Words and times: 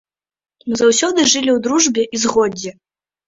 Мы 0.69 0.73
заўсёды 0.81 1.25
жылі 1.33 1.51
ў 1.57 1.65
дружбе 1.67 2.05
і 2.15 2.21
згодзе. 2.25 2.73